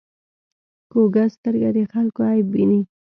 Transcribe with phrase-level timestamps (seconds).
[0.91, 2.81] کوږه سترګه د خلکو عیب ویني